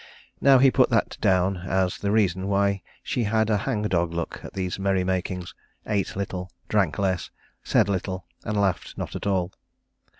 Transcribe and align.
Now 0.41 0.57
he 0.57 0.71
put 0.71 0.89
that 0.89 1.15
down 1.21 1.57
as 1.57 1.99
the 1.99 2.09
reason 2.11 2.47
why 2.47 2.81
she 3.03 3.25
had 3.25 3.51
a 3.51 3.57
hang 3.69 3.83
dog 3.83 4.11
look 4.11 4.43
at 4.43 4.53
these 4.53 4.79
merry 4.79 5.03
makings, 5.03 5.53
ate 5.85 6.15
little, 6.15 6.49
drank 6.69 6.97
less, 6.97 7.29
said 7.61 7.87
little 7.87 8.25
and 8.43 8.59
laughed 8.59 8.97
not 8.97 9.15
at 9.15 9.27
all. 9.27 9.53